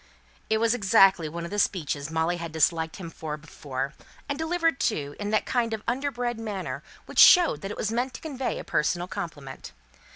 It 0.49 0.57
was 0.57 0.73
exactly 0.73 1.29
one 1.29 1.45
of 1.45 1.51
the 1.51 1.59
speeches 1.59 2.09
Molly 2.09 2.37
had 2.37 2.51
disliked 2.51 2.95
him 2.95 3.11
for 3.11 3.37
before; 3.37 3.93
and 4.27 4.35
delivered, 4.35 4.79
too, 4.79 5.15
in 5.19 5.29
that 5.29 5.45
kind 5.45 5.75
of 5.75 5.83
underbred 5.87 6.39
manner 6.39 6.81
which 7.05 7.19
showed 7.19 7.61
that 7.61 7.69
it 7.69 7.77
was 7.77 7.91
meant 7.91 8.15
to 8.15 8.21
convey 8.21 8.57
a 8.57 8.63
personal 8.63 9.07
compliment. 9.07 9.73